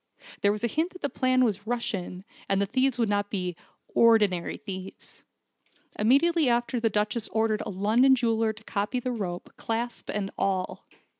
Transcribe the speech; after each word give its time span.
There 0.41 0.51
was 0.51 0.63
a 0.63 0.67
hint 0.67 0.93
that 0.93 1.03
the 1.03 1.11
plan 1.11 1.43
was 1.45 1.67
Russian, 1.67 2.23
and 2.49 2.59
the 2.59 2.65
thieves 2.65 2.97
would 2.97 3.07
not 3.07 3.29
be 3.29 3.55
'ordinary 3.93 4.57
thieves.' 4.57 5.21
Immediately 5.99 6.49
after 6.49 6.79
the 6.79 6.89
Duchess 6.89 7.27
ordered 7.27 7.61
a 7.67 7.69
London 7.69 8.15
jeweller 8.15 8.51
to 8.51 8.63
copy 8.63 8.99
the 8.99 9.11
rope, 9.11 9.51
clasp 9.57 10.09
and 10.11 10.31
all. 10.39 10.87